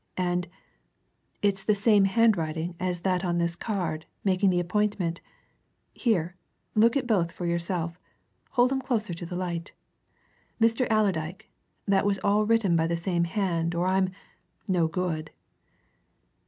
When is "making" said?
4.23-4.49